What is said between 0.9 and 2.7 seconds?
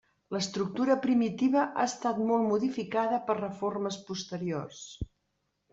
primitiva ha estat molt